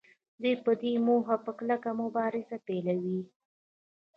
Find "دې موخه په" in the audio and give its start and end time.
0.81-1.51